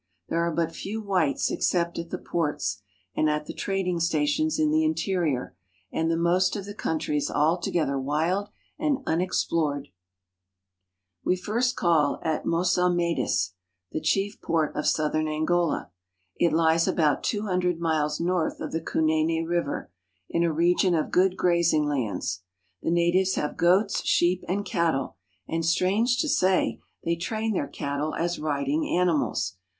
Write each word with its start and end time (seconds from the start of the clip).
There 0.29 0.41
are 0.41 0.51
but 0.51 0.73
few 0.73 0.99
whites 0.99 1.51
except 1.51 1.99
at 1.99 2.09
the 2.09 2.17
ports 2.17 2.81
and 3.15 3.29
at 3.29 3.45
the 3.45 3.53
trading 3.53 3.99
stations 3.99 4.57
in 4.57 4.71
the 4.71 4.83
interior, 4.83 5.55
and 5.91 6.09
the 6.09 6.17
most 6.17 6.55
of 6.55 6.65
the 6.65 6.73
country 6.73 7.17
is 7.17 7.29
altogether 7.29 7.99
wild 7.99 8.49
and 8.79 9.03
unexplored. 9.05 9.89
We 11.23 11.35
first 11.35 11.75
call 11.75 12.17
at 12.23 12.45
Mossamedes 12.45 12.45
(mos 12.49 12.73
sa'ma 12.73 13.15
des), 13.15 13.51
the 13.91 14.01
chief 14.01 14.41
port 14.41 14.75
of 14.75 14.87
southern 14.87 15.27
Angola. 15.27 15.91
It 16.35 16.51
lies 16.51 16.87
about 16.87 17.23
two 17.23 17.43
hundred 17.43 17.79
miles 17.79 18.19
north 18.19 18.59
of 18.59 18.71
the 18.71 18.81
Kunene 18.81 19.45
River, 19.47 19.91
in 20.27 20.41
a 20.43 20.51
region 20.51 20.95
of 20.95 21.11
good 21.11 21.37
grazing 21.37 21.85
lands. 21.87 22.41
The 22.81 22.89
natives 22.89 23.35
have 23.35 23.55
goats, 23.55 24.03
sheep, 24.03 24.43
and 24.47 24.65
cattle; 24.65 25.17
and, 25.47 25.63
strange 25.63 26.17
to 26.21 26.27
say, 26.27 26.79
they 27.03 27.15
train 27.15 27.53
their 27.53 27.67
cattle 27.67 28.15
as 28.15 28.39
riding 28.39 28.87
animals. 28.89 29.57